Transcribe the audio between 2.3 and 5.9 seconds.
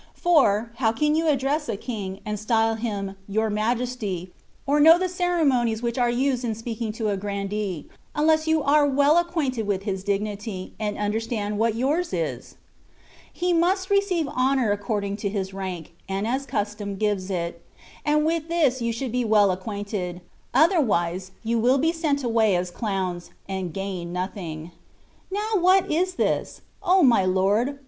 style him" your Majesty,'' or know the ceremonies